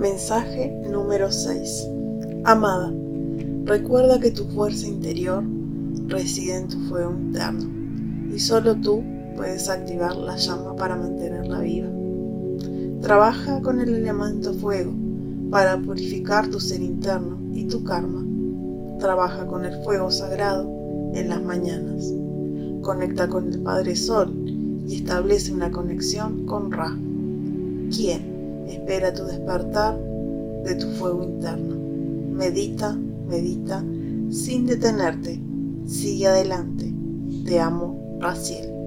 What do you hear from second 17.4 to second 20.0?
y tu karma. Trabaja con el